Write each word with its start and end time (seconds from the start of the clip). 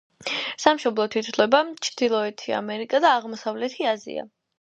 სამშობლოდ 0.61 1.17
ითვლება 1.19 1.59
ჩრდილოეთი 1.87 2.55
ამერიკა 2.61 3.03
და 3.05 3.13
აღმოსავლეთი 3.19 3.87
აზია. 3.93 4.25